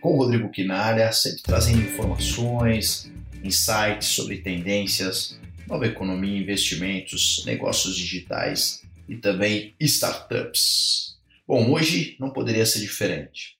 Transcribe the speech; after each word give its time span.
com 0.00 0.14
o 0.14 0.16
Rodrigo 0.16 0.50
Quinalha, 0.50 1.12
sempre 1.12 1.42
trazendo 1.42 1.82
informações, 1.82 3.12
insights 3.44 4.08
sobre 4.08 4.38
tendências, 4.38 5.38
nova 5.68 5.86
economia, 5.86 6.40
investimentos, 6.40 7.44
negócios 7.44 7.94
digitais 7.96 8.82
e 9.08 9.16
também 9.16 9.74
startups. 9.78 11.18
Bom, 11.46 11.70
hoje 11.70 12.16
não 12.18 12.30
poderia 12.30 12.64
ser 12.64 12.80
diferente, 12.80 13.56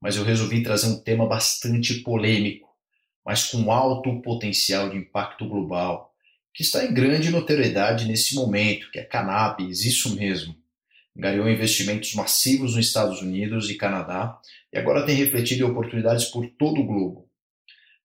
mas 0.00 0.16
eu 0.16 0.24
resolvi 0.24 0.62
trazer 0.62 0.88
um 0.88 0.98
tema 0.98 1.26
bastante 1.26 2.00
polêmico, 2.00 2.68
mas 3.24 3.44
com 3.44 3.70
alto 3.70 4.20
potencial 4.22 4.90
de 4.90 4.96
impacto 4.96 5.48
global, 5.48 6.12
que 6.52 6.62
está 6.62 6.84
em 6.84 6.92
grande 6.92 7.30
notoriedade 7.30 8.06
nesse 8.06 8.34
momento, 8.34 8.90
que 8.90 8.98
é 8.98 9.04
cannabis, 9.04 9.84
isso 9.84 10.16
mesmo 10.16 10.56
ganhou 11.16 11.48
investimentos 11.48 12.14
massivos 12.14 12.76
nos 12.76 12.86
Estados 12.86 13.22
Unidos 13.22 13.70
e 13.70 13.74
Canadá 13.74 14.38
e 14.72 14.78
agora 14.78 15.06
tem 15.06 15.16
refletido 15.16 15.62
em 15.62 15.70
oportunidades 15.70 16.26
por 16.26 16.46
todo 16.58 16.80
o 16.80 16.86
globo. 16.86 17.28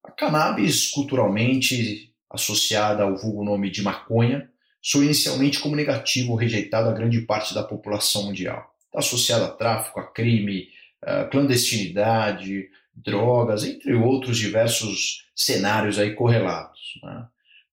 A 0.03 0.11
cannabis, 0.11 0.89
culturalmente 0.89 2.13
associada 2.29 3.03
ao 3.03 3.17
vulgo 3.17 3.43
nome 3.43 3.69
de 3.69 3.81
maconha, 3.81 4.49
soa 4.81 5.03
inicialmente 5.03 5.59
como 5.59 5.75
negativo 5.75 6.31
ou 6.31 6.37
rejeitado 6.37 6.89
a 6.89 6.93
grande 6.93 7.21
parte 7.21 7.53
da 7.53 7.63
população 7.63 8.23
mundial. 8.23 8.73
Está 8.85 8.99
associada 8.99 9.45
a 9.45 9.51
tráfico, 9.51 9.99
a 9.99 10.11
crime, 10.11 10.69
a 11.01 11.25
clandestinidade, 11.25 12.69
drogas, 12.95 13.63
entre 13.63 13.93
outros 13.93 14.37
diversos 14.37 15.29
cenários 15.35 15.99
aí 15.99 16.15
correlatos. 16.15 16.99
Né? 17.03 17.25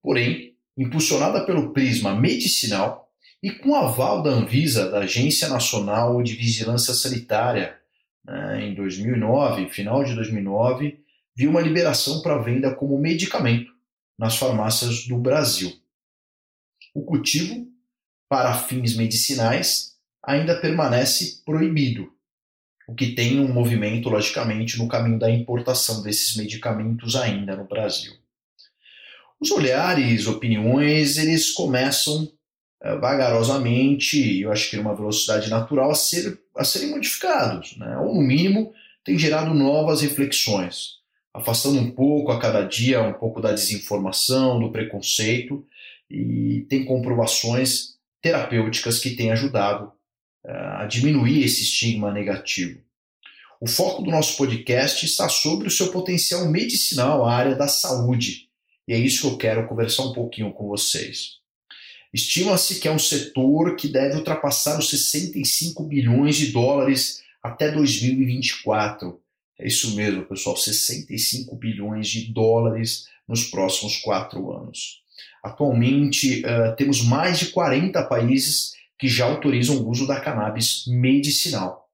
Porém, 0.03 0.55
impulsionada 0.77 1.45
pelo 1.45 1.73
prisma 1.73 2.15
medicinal, 2.15 3.08
e 3.43 3.51
com 3.51 3.75
aval 3.75 4.23
da 4.23 4.31
Anvisa, 4.31 4.91
da 4.91 5.01
Agência 5.01 5.49
Nacional 5.49 6.23
de 6.23 6.35
Vigilância 6.35 6.93
Sanitária, 6.93 7.79
né, 8.25 8.67
em 8.67 8.75
2009, 8.75 9.69
final 9.69 10.05
de 10.05 10.15
2009, 10.15 11.01
viu 11.37 11.51
uma 11.51 11.61
liberação 11.61 12.21
para 12.21 12.39
venda 12.39 12.75
como 12.75 12.99
medicamento 12.99 13.73
nas 14.19 14.37
farmácias 14.37 15.07
do 15.07 15.17
Brasil. 15.17 15.73
O 16.93 17.03
cultivo, 17.03 17.69
para 18.29 18.55
fins 18.55 18.97
medicinais, 18.97 19.97
ainda 20.23 20.61
permanece 20.61 21.43
proibido, 21.45 22.13
o 22.89 22.95
que 22.95 23.15
tem 23.15 23.39
um 23.39 23.53
movimento, 23.53 24.09
logicamente, 24.09 24.79
no 24.79 24.89
caminho 24.89 25.19
da 25.19 25.31
importação 25.31 26.03
desses 26.03 26.37
medicamentos 26.37 27.15
ainda 27.15 27.55
no 27.55 27.69
Brasil. 27.69 28.13
Os 29.41 29.53
olhares, 29.53 30.27
opiniões, 30.27 31.17
eles 31.17 31.53
começam 31.53 32.29
vagarosamente, 32.81 34.41
eu 34.41 34.53
acho 34.53 34.71
que 34.71 34.77
numa 34.77 34.95
velocidade 34.95 35.51
natural, 35.51 35.91
a, 35.91 35.95
ser, 35.95 36.41
a 36.57 36.65
serem 36.65 36.91
modificados, 36.91 37.77
né? 37.77 37.97
ou 37.99 38.15
no 38.15 38.23
mínimo 38.23 38.73
tem 39.05 39.19
gerado 39.19 39.53
novas 39.55 40.01
reflexões, 40.01 40.99
afastando 41.33 41.81
um 41.81 41.91
pouco 41.91 42.31
a 42.31 42.39
cada 42.39 42.63
dia 42.63 43.03
um 43.03 43.15
pouco 43.15 43.41
da 43.41 43.53
desinformação, 43.53 44.61
do 44.61 44.71
preconceito, 44.71 45.67
e 46.11 46.67
tem 46.69 46.85
comprovações 46.85 47.99
terapêuticas 48.23 48.99
que 48.99 49.17
têm 49.17 49.31
ajudado 49.31 49.93
uh, 50.45 50.81
a 50.81 50.87
diminuir 50.87 51.45
esse 51.45 51.63
estigma 51.63 52.13
negativo. 52.13 52.81
O 53.61 53.67
foco 53.67 54.03
do 54.03 54.11
nosso 54.11 54.37
podcast 54.37 55.05
está 55.05 55.29
sobre 55.29 55.69
o 55.69 55.71
seu 55.71 55.91
potencial 55.91 56.49
medicinal, 56.49 57.25
a 57.25 57.35
área 57.35 57.57
da 57.57 57.67
saúde, 57.67 58.49
e 58.87 58.93
é 58.93 58.99
isso 58.99 59.23
que 59.23 59.35
eu 59.35 59.37
quero 59.37 59.69
conversar 59.69 60.05
um 60.05 60.13
pouquinho 60.13 60.53
com 60.53 60.69
vocês. 60.69 61.39
Estima-se 62.13 62.81
que 62.81 62.89
é 62.89 62.93
um 62.93 62.99
setor 62.99 63.77
que 63.77 63.89
deve 63.89 64.17
ultrapassar 64.17 64.79
os 64.79 64.89
65 64.89 65.85
bilhões 65.85 66.37
de 66.37 66.53
dólares 66.53 67.23
até 67.43 67.71
2024. 67.71 69.21
É 69.59 69.67
isso 69.67 69.95
mesmo, 69.95 70.25
pessoal, 70.25 70.57
65 70.57 71.55
bilhões 71.57 72.09
de 72.09 72.33
dólares 72.33 73.07
nos 73.27 73.45
próximos 73.45 73.99
quatro 73.99 74.53
anos. 74.53 75.03
Atualmente, 75.43 76.43
uh, 76.45 76.75
temos 76.77 77.03
mais 77.03 77.39
de 77.39 77.47
40 77.47 78.03
países 78.05 78.73
que 78.99 79.09
já 79.09 79.27
autorizam 79.27 79.77
o 79.77 79.89
uso 79.89 80.07
da 80.07 80.21
cannabis 80.21 80.85
medicinal. 80.87 81.89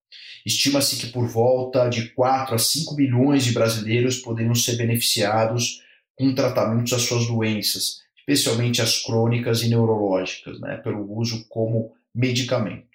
Estima-se 0.44 0.96
que 0.96 1.06
por 1.06 1.26
volta 1.26 1.88
de 1.88 2.10
4 2.10 2.54
a 2.54 2.58
5 2.58 2.94
bilhões 2.94 3.44
de 3.44 3.52
brasileiros 3.52 4.18
poderiam 4.18 4.54
ser 4.54 4.76
beneficiados 4.76 5.82
com 6.14 6.34
tratamentos 6.34 6.92
às 6.92 7.02
suas 7.02 7.26
doenças, 7.26 8.03
especialmente 8.26 8.80
as 8.80 9.02
crônicas 9.02 9.62
e 9.62 9.68
neurológicas, 9.68 10.58
né, 10.60 10.78
pelo 10.78 11.12
uso 11.12 11.44
como 11.48 11.94
medicamento. 12.14 12.88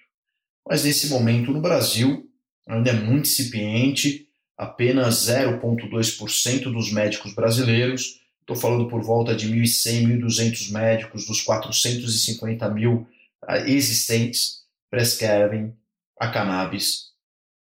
Mas 0.68 0.84
nesse 0.84 1.08
momento 1.08 1.52
no 1.52 1.60
Brasil 1.60 2.28
ainda 2.66 2.90
é 2.90 2.94
muito 2.94 3.28
incipiente, 3.28 4.28
apenas 4.56 5.26
0,2% 5.28 6.64
dos 6.64 6.92
médicos 6.92 7.32
brasileiros, 7.32 8.20
estou 8.40 8.56
falando 8.56 8.88
por 8.88 9.02
volta 9.02 9.34
de 9.34 9.48
1.100, 9.48 10.18
1.200 10.20 10.72
médicos 10.72 11.26
dos 11.26 11.40
450 11.40 12.68
mil 12.70 13.06
ah, 13.46 13.58
existentes, 13.58 14.64
prescrevem 14.90 15.74
a 16.18 16.28
cannabis 16.28 17.10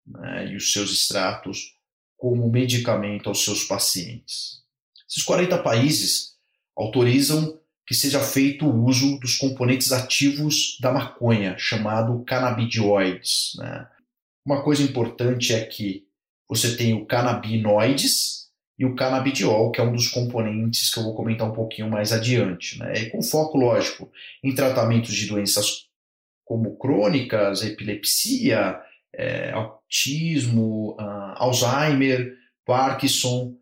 né, 0.05 0.47
e 0.51 0.55
os 0.55 0.71
seus 0.71 0.91
extratos 0.91 1.75
como 2.15 2.49
medicamento 2.49 3.29
aos 3.29 3.43
seus 3.43 3.63
pacientes. 3.65 4.63
Esses 5.07 5.23
40 5.23 5.57
países 5.59 6.36
autorizam 6.77 7.59
que 7.85 7.95
seja 7.95 8.19
feito 8.19 8.65
o 8.65 8.85
uso 8.85 9.17
dos 9.19 9.37
componentes 9.37 9.91
ativos 9.91 10.77
da 10.81 10.91
maconha, 10.91 11.57
chamado 11.57 12.23
canabidioides. 12.25 13.53
Né? 13.57 13.87
Uma 14.45 14.61
coisa 14.61 14.83
importante 14.83 15.53
é 15.53 15.65
que 15.65 16.05
você 16.49 16.75
tem 16.75 16.93
o 16.93 17.05
canabinoides 17.05 18.47
e 18.77 18.85
o 18.85 18.93
canabidiol, 18.93 19.71
que 19.71 19.79
é 19.79 19.83
um 19.83 19.93
dos 19.93 20.09
componentes 20.09 20.93
que 20.93 20.99
eu 20.99 21.03
vou 21.03 21.15
comentar 21.15 21.49
um 21.49 21.53
pouquinho 21.53 21.89
mais 21.89 22.11
adiante. 22.11 22.77
Né? 22.77 22.93
E 23.03 23.09
com 23.09 23.21
foco, 23.23 23.57
lógico, 23.57 24.11
em 24.43 24.53
tratamentos 24.53 25.15
de 25.15 25.25
doenças 25.25 25.87
como 26.43 26.77
crônicas, 26.77 27.63
epilepsia, 27.63 28.79
é, 29.13 29.51
autismo, 29.51 30.91
uh, 30.99 31.33
Alzheimer, 31.35 32.33
Parkinson, 32.65 33.55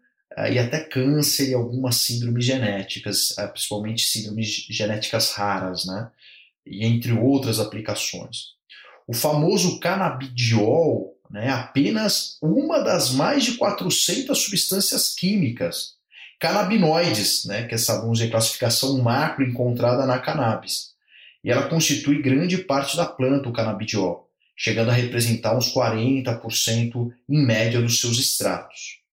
e 0.52 0.60
até 0.60 0.80
câncer 0.80 1.50
e 1.50 1.54
algumas 1.54 1.98
síndromes 1.98 2.46
genéticas, 2.46 3.32
uh, 3.32 3.48
principalmente 3.50 4.04
síndromes 4.04 4.68
genéticas 4.70 5.32
raras, 5.32 5.86
né? 5.86 6.10
E 6.66 6.86
entre 6.86 7.14
outras 7.14 7.60
aplicações. 7.60 8.56
O 9.08 9.14
famoso 9.14 9.80
canabidiol 9.80 11.16
né, 11.30 11.48
é 11.48 11.50
apenas 11.52 12.38
uma 12.42 12.80
das 12.80 13.12
mais 13.12 13.44
de 13.44 13.54
400 13.54 14.38
substâncias 14.38 15.14
químicas 15.14 15.96
canabinoides, 16.40 17.46
né, 17.46 17.64
que 17.68 17.74
é 17.74 17.76
essa 17.76 18.00
vamos 18.00 18.20
dizer, 18.20 18.32
classificação 18.32 18.98
macro 19.02 19.44
encontrada 19.44 20.06
na 20.06 20.20
cannabis. 20.20 20.94
E 21.44 21.52
ela 21.52 21.70
constitui 21.70 22.22
grande 22.22 22.58
parte 22.58 22.98
da 22.98 23.06
planta, 23.06 23.48
o 23.48 23.54
canabidiol, 23.54 24.30
chegando 24.56 24.90
a 24.90 24.94
representar 24.94 25.56
uns 25.56 25.74
40% 25.74 27.12
em 27.30 27.46
média 27.46 27.82
dos 27.82 28.00
seus 28.02 28.18
extratos. 28.20 29.05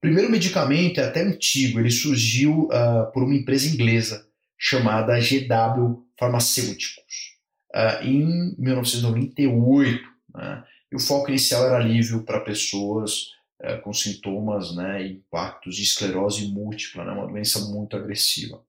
O 0.00 0.08
primeiro 0.08 0.30
medicamento 0.30 0.98
é 0.98 1.04
até 1.04 1.20
antigo, 1.20 1.78
ele 1.78 1.90
surgiu 1.90 2.68
uh, 2.68 3.12
por 3.12 3.22
uma 3.22 3.34
empresa 3.34 3.68
inglesa 3.68 4.26
chamada 4.58 5.20
GW 5.20 6.06
Farmacêuticos 6.18 7.36
uh, 7.74 8.02
em 8.02 8.56
1998. 8.58 10.02
Né? 10.34 10.64
E 10.90 10.96
o 10.96 10.98
foco 10.98 11.28
inicial 11.28 11.66
era 11.66 11.76
alívio 11.76 12.22
para 12.22 12.40
pessoas 12.40 13.24
uh, 13.62 13.78
com 13.82 13.92
sintomas 13.92 14.74
né, 14.74 15.02
e 15.06 15.12
impactos 15.12 15.76
de 15.76 15.82
esclerose 15.82 16.48
múltipla, 16.48 17.04
né, 17.04 17.12
uma 17.12 17.26
doença 17.26 17.60
muito 17.66 17.94
agressiva. 17.94 18.64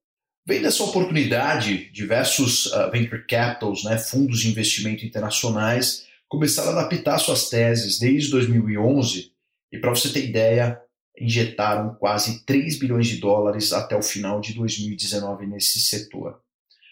Vendo 0.46 0.68
essa 0.68 0.84
oportunidade, 0.84 1.90
diversos 1.94 2.70
venture 2.92 3.26
capitals, 3.26 3.86
né, 3.86 3.98
fundos 3.98 4.42
de 4.42 4.50
investimento 4.50 5.06
internacionais, 5.06 6.08
começaram 6.28 6.72
a 6.72 6.82
adaptar 6.82 7.20
suas 7.20 7.48
teses 7.48 8.00
desde 8.00 8.32
2011. 8.32 9.32
E 9.72 9.78
para 9.78 9.92
você 9.92 10.10
ter 10.10 10.28
ideia, 10.28 10.82
injetaram 11.20 11.96
quase 11.96 12.44
3 12.46 12.80
bilhões 12.80 13.08
de 13.08 13.18
dólares 13.18 13.74
até 13.74 13.96
o 13.96 14.02
final 14.02 14.40
de 14.40 14.54
2019 14.54 15.46
nesse 15.46 15.80
setor. 15.80 16.42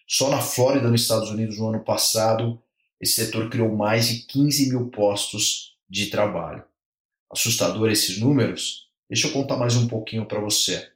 Só 0.07 0.29
na 0.29 0.41
Flórida, 0.41 0.89
nos 0.89 1.01
Estados 1.01 1.29
Unidos, 1.29 1.57
no 1.57 1.69
ano 1.69 1.83
passado, 1.83 2.61
esse 2.99 3.13
setor 3.13 3.49
criou 3.49 3.75
mais 3.75 4.07
de 4.07 4.25
15 4.25 4.69
mil 4.69 4.89
postos 4.89 5.75
de 5.89 6.07
trabalho. 6.07 6.63
Assustador 7.31 7.89
esses 7.89 8.19
números? 8.19 8.87
Deixa 9.09 9.27
eu 9.27 9.31
contar 9.31 9.57
mais 9.57 9.75
um 9.75 9.87
pouquinho 9.87 10.25
para 10.25 10.39
você. 10.39 10.89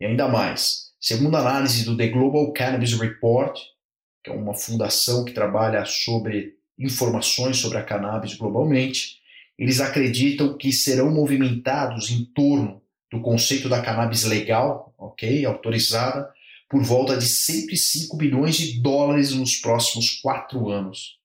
E 0.00 0.06
ainda 0.06 0.28
mais, 0.28 0.92
segundo 1.00 1.36
a 1.36 1.40
análise 1.40 1.84
do 1.84 1.96
The 1.96 2.08
Global 2.08 2.52
Cannabis 2.52 2.92
Report, 2.94 3.58
que 4.22 4.30
é 4.30 4.32
uma 4.32 4.54
fundação 4.54 5.24
que 5.24 5.32
trabalha 5.32 5.84
sobre 5.84 6.56
informações 6.78 7.58
sobre 7.58 7.78
a 7.78 7.84
cannabis 7.84 8.34
globalmente, 8.34 9.20
eles 9.62 9.80
acreditam 9.80 10.58
que 10.58 10.72
serão 10.72 11.08
movimentados 11.08 12.10
em 12.10 12.24
torno 12.24 12.82
do 13.08 13.20
conceito 13.20 13.68
da 13.68 13.80
cannabis 13.80 14.24
legal, 14.24 14.92
ok, 14.98 15.44
autorizada, 15.44 16.28
por 16.68 16.82
volta 16.82 17.16
de 17.16 17.28
105 17.28 18.16
bilhões 18.16 18.56
de 18.56 18.80
dólares 18.80 19.30
nos 19.30 19.54
próximos 19.54 20.18
quatro 20.20 20.68
anos. 20.68 21.16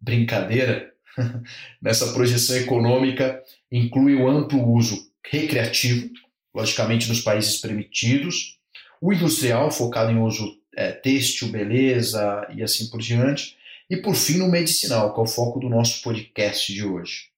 Brincadeira? 0.00 0.92
Nessa 1.82 2.12
projeção 2.12 2.54
econômica 2.58 3.42
inclui 3.72 4.14
o 4.14 4.28
amplo 4.28 4.72
uso 4.72 5.10
recreativo, 5.28 6.10
logicamente 6.54 7.08
nos 7.08 7.20
países 7.20 7.56
permitidos, 7.56 8.56
o 9.00 9.12
industrial, 9.12 9.68
focado 9.72 10.12
em 10.12 10.18
uso 10.18 10.56
é, 10.76 10.92
têxtil, 10.92 11.48
beleza 11.48 12.46
e 12.54 12.62
assim 12.62 12.88
por 12.88 13.00
diante, 13.00 13.56
e 13.90 13.96
por 13.96 14.14
fim 14.14 14.38
no 14.38 14.48
medicinal, 14.48 15.12
que 15.12 15.18
é 15.18 15.22
o 15.24 15.26
foco 15.26 15.58
do 15.58 15.68
nosso 15.68 16.00
podcast 16.02 16.72
de 16.72 16.84
hoje. 16.84 17.29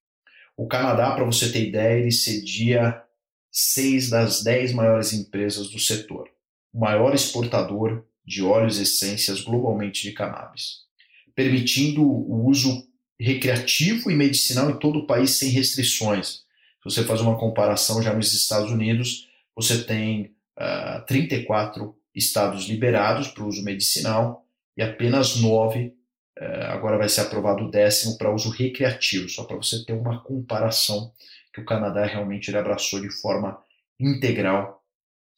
O 0.57 0.67
Canadá, 0.67 1.13
para 1.13 1.25
você 1.25 1.51
ter 1.51 1.69
ideia, 1.69 1.99
ele 1.99 2.13
cedia 2.13 3.03
seis 3.51 4.09
das 4.09 4.43
dez 4.43 4.73
maiores 4.73 5.13
empresas 5.13 5.69
do 5.71 5.79
setor, 5.79 6.29
o 6.73 6.81
maior 6.81 7.15
exportador 7.15 8.05
de 8.25 8.43
óleos 8.43 8.79
e 8.79 8.83
essências 8.83 9.41
globalmente 9.41 10.03
de 10.03 10.13
cannabis, 10.13 10.83
permitindo 11.35 12.03
o 12.03 12.47
uso 12.47 12.87
recreativo 13.19 14.11
e 14.11 14.15
medicinal 14.15 14.71
em 14.71 14.79
todo 14.79 15.01
o 15.01 15.07
país 15.07 15.33
sem 15.39 15.51
restrições. 15.51 16.43
Se 16.83 16.85
você 16.85 17.05
faz 17.05 17.21
uma 17.21 17.39
comparação 17.39 18.03
já 18.03 18.13
nos 18.15 18.33
Estados 18.33 18.71
Unidos, 18.71 19.29
você 19.55 19.83
tem 19.85 20.25
uh, 20.59 20.99
ah, 20.99 21.05
34 21.07 21.95
estados 22.15 22.67
liberados 22.67 23.29
para 23.29 23.45
uso 23.45 23.63
medicinal 23.63 24.47
e 24.77 24.83
apenas 24.83 25.37
nove 25.37 25.95
agora 26.69 26.99
vai 26.99 27.09
ser 27.09 27.23
aprovado 27.23 27.65
o 27.65 27.71
décimo 27.71 28.17
para 28.19 28.33
uso 28.33 28.51
recreativo, 28.51 29.29
só 29.29 29.45
para 29.45 29.57
você 29.57 29.85
ter 29.85 29.93
uma 29.93 30.23
comparação 30.23 31.13
que 31.53 31.61
o 31.61 31.65
Canadá 31.65 32.05
realmente 32.07 32.49
ele 32.49 32.59
abraçou 32.59 33.01
de 33.01 33.11
forma 33.11 33.59
integral 34.01 34.83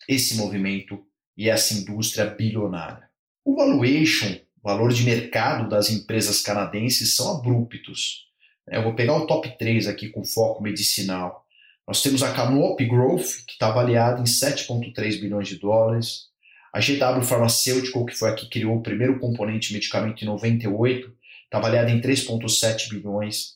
esse 0.09 0.37
movimento 0.37 1.05
e 1.37 1.49
essa 1.49 1.75
indústria 1.75 2.27
bilionária. 2.27 3.09
O 3.45 3.56
valuation, 3.56 4.39
valor 4.62 4.93
de 4.93 5.03
mercado 5.03 5.69
das 5.69 5.91
empresas 5.91 6.41
canadenses 6.41 7.17
são 7.17 7.37
abruptos. 7.37 8.29
Eu 8.67 8.83
vou 8.83 8.95
pegar 8.95 9.17
o 9.17 9.27
top 9.27 9.59
3 9.59 9.89
aqui 9.89 10.09
com 10.09 10.25
foco 10.25 10.62
medicinal. 10.62 11.45
Nós 11.87 12.03
temos 12.03 12.23
a 12.23 12.33
Canopy 12.33 12.87
Growth, 12.87 13.45
que 13.47 13.53
está 13.53 13.69
avaliada 13.69 14.21
em 14.21 14.25
7,3 14.25 15.21
bilhões 15.21 15.49
de 15.49 15.59
dólares. 15.59 16.31
A 16.75 16.81
GW 16.81 17.23
Pharmaceutical, 17.23 18.05
que 18.05 18.17
foi 18.17 18.31
a 18.31 18.35
que 18.35 18.49
criou 18.49 18.76
o 18.76 18.82
primeiro 18.82 19.21
componente 19.21 19.73
medicamento 19.73 20.23
em 20.23 20.26
98, 20.26 21.17
está 21.44 21.59
avaliada 21.59 21.88
em 21.88 22.00
3,7 22.00 22.91
bilhões. 22.91 23.55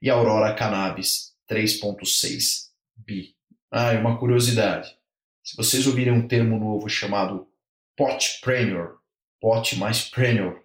E 0.00 0.08
a 0.08 0.14
Aurora 0.14 0.54
Cannabis, 0.54 1.34
3,6 1.50 2.70
bi. 2.96 3.34
Ah, 3.70 3.92
e 3.92 3.98
uma 3.98 4.18
curiosidade. 4.18 4.96
Se 5.44 5.54
vocês 5.54 5.86
ouvirem 5.86 6.14
um 6.14 6.26
termo 6.26 6.58
novo 6.58 6.88
chamado 6.88 7.46
potpreneur, 7.94 9.00
pot 9.38 9.76
mais 9.76 10.08
preneur, 10.08 10.58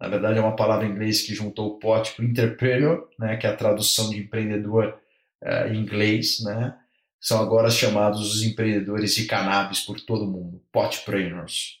na 0.00 0.08
verdade 0.08 0.40
é 0.40 0.42
uma 0.42 0.56
palavra 0.56 0.84
em 0.84 0.90
inglês 0.90 1.22
que 1.22 1.32
juntou 1.32 1.78
pot 1.78 2.12
com 2.16 2.24
entrepreneur, 2.24 3.08
né, 3.20 3.36
que 3.36 3.46
é 3.46 3.50
a 3.50 3.56
tradução 3.56 4.10
de 4.10 4.18
empreendedor 4.18 5.00
uh, 5.44 5.72
em 5.72 5.76
inglês, 5.76 6.42
né? 6.42 6.76
São 7.26 7.42
agora 7.42 7.68
chamados 7.68 8.36
os 8.36 8.44
empreendedores 8.44 9.16
de 9.16 9.24
cannabis 9.24 9.80
por 9.80 10.00
todo 10.00 10.30
mundo, 10.30 10.62
potpreneurs. 10.70 11.80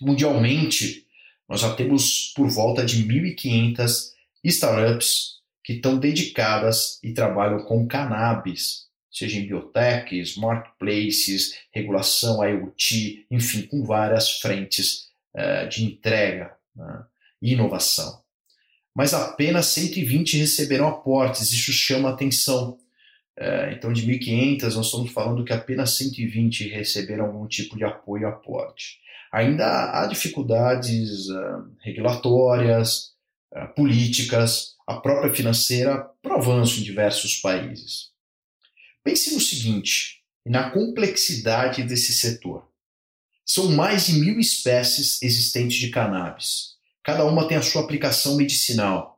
Mundialmente, 0.00 1.04
nós 1.48 1.62
já 1.62 1.74
temos 1.74 2.32
por 2.36 2.48
volta 2.48 2.84
de 2.84 3.04
1.500 3.04 4.12
startups 4.44 5.40
que 5.64 5.72
estão 5.72 5.98
dedicadas 5.98 7.00
e 7.02 7.12
trabalham 7.12 7.64
com 7.64 7.88
cannabis, 7.88 8.86
seja 9.10 9.36
em 9.36 9.48
biotechs, 9.48 10.36
marketplaces, 10.36 11.58
regulação 11.72 12.44
IoT, 12.44 13.26
enfim, 13.32 13.62
com 13.62 13.84
várias 13.84 14.38
frentes 14.38 15.08
uh, 15.34 15.68
de 15.68 15.82
entrega 15.84 16.54
né, 16.76 17.04
e 17.42 17.54
inovação 17.54 18.22
mas 18.94 19.14
apenas 19.14 19.66
120 19.66 20.36
receberam 20.36 20.86
aportes. 20.86 21.50
Isso 21.52 21.72
chama 21.72 22.10
atenção. 22.10 22.78
É, 23.38 23.72
então, 23.72 23.92
de 23.92 24.06
1.500, 24.06 24.74
nós 24.74 24.86
estamos 24.86 25.10
falando 25.10 25.44
que 25.44 25.52
apenas 25.52 25.96
120 25.96 26.68
receberam 26.68 27.26
algum 27.26 27.46
tipo 27.46 27.76
de 27.76 27.84
apoio 27.84 28.28
aporte. 28.28 28.98
Ainda 29.32 29.92
há 29.92 30.06
dificuldades 30.06 31.28
uh, 31.28 31.70
regulatórias, 31.80 33.12
uh, 33.54 33.74
políticas, 33.74 34.76
a 34.86 35.00
própria 35.00 35.32
financeira 35.32 36.06
para 36.20 36.34
avanço 36.34 36.80
em 36.80 36.82
diversos 36.82 37.36
países. 37.36 38.10
Pense 39.02 39.34
no 39.34 39.40
seguinte, 39.40 40.22
na 40.44 40.70
complexidade 40.70 41.82
desse 41.82 42.12
setor. 42.12 42.68
São 43.44 43.72
mais 43.72 44.06
de 44.06 44.20
mil 44.20 44.38
espécies 44.38 45.22
existentes 45.22 45.78
de 45.78 45.88
cannabis 45.88 46.72
cada 47.02 47.24
uma 47.24 47.48
tem 47.48 47.56
a 47.56 47.62
sua 47.62 47.82
aplicação 47.82 48.36
medicinal. 48.36 49.11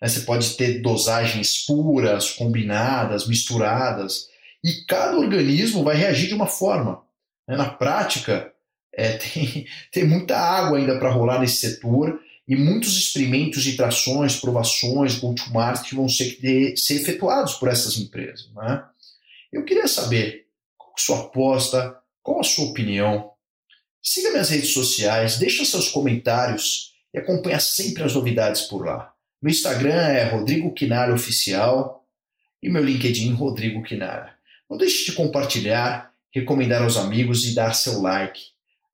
Né? 0.00 0.08
Você 0.08 0.20
pode 0.20 0.56
ter 0.56 0.80
dosagens 0.80 1.64
puras, 1.66 2.30
combinadas, 2.30 3.26
misturadas, 3.26 4.28
e 4.62 4.84
cada 4.86 5.16
organismo 5.18 5.84
vai 5.84 5.96
reagir 5.96 6.28
de 6.28 6.34
uma 6.34 6.46
forma. 6.46 7.02
Né? 7.46 7.56
Na 7.56 7.68
prática, 7.68 8.52
é, 8.92 9.12
tem, 9.18 9.66
tem 9.92 10.04
muita 10.06 10.36
água 10.36 10.78
ainda 10.78 10.98
para 10.98 11.10
rolar 11.10 11.40
nesse 11.40 11.56
setor 11.56 12.20
e 12.46 12.56
muitos 12.56 12.96
experimentos 12.96 13.62
de 13.62 13.76
trações, 13.76 14.36
provações, 14.36 15.18
go-to-market 15.18 15.86
que 15.86 15.94
vão 15.94 16.08
ser, 16.08 16.38
de, 16.40 16.76
ser 16.76 16.94
efetuados 16.94 17.54
por 17.54 17.68
essas 17.68 17.98
empresas. 17.98 18.50
Né? 18.54 18.82
Eu 19.52 19.64
queria 19.64 19.86
saber 19.86 20.46
qual 20.76 20.94
a 20.96 21.00
sua 21.00 21.20
aposta, 21.20 21.96
qual 22.22 22.40
a 22.40 22.44
sua 22.44 22.66
opinião. 22.66 23.32
Siga 24.02 24.30
minhas 24.30 24.48
redes 24.48 24.72
sociais, 24.72 25.38
deixa 25.38 25.64
seus 25.64 25.88
comentários 25.88 26.94
e 27.12 27.18
acompanha 27.18 27.60
sempre 27.60 28.02
as 28.02 28.14
novidades 28.14 28.62
por 28.62 28.84
lá. 28.86 29.12
Meu 29.40 29.52
Instagram 29.52 29.94
é 29.94 30.24
Rodrigo 30.24 30.74
Quinara 30.74 31.14
Oficial 31.14 32.04
e 32.60 32.68
meu 32.68 32.82
LinkedIn 32.82 33.32
Rodrigo 33.34 33.84
Quinara. 33.84 34.34
Não 34.68 34.76
deixe 34.76 35.04
de 35.04 35.12
compartilhar, 35.12 36.12
recomendar 36.34 36.82
aos 36.82 36.96
amigos 36.96 37.46
e 37.46 37.54
dar 37.54 37.72
seu 37.72 38.02
like. 38.02 38.46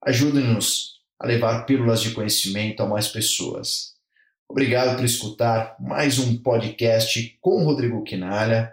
Ajude-nos 0.02 1.00
a 1.18 1.26
levar 1.26 1.64
pílulas 1.64 2.02
de 2.02 2.10
conhecimento 2.10 2.82
a 2.82 2.86
mais 2.86 3.08
pessoas. 3.08 3.94
Obrigado 4.46 4.96
por 4.96 5.04
escutar 5.06 5.76
mais 5.80 6.18
um 6.18 6.36
podcast 6.36 7.38
com 7.40 7.64
Rodrigo 7.64 8.04
Quinalha. 8.04 8.70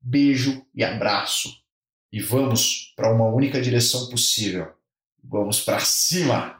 Beijo 0.00 0.64
e 0.72 0.84
abraço. 0.84 1.50
E 2.12 2.20
vamos 2.20 2.92
para 2.94 3.12
uma 3.12 3.26
única 3.26 3.60
direção 3.60 4.08
possível. 4.08 4.68
Vamos 5.24 5.60
para 5.60 5.80
cima! 5.80 6.56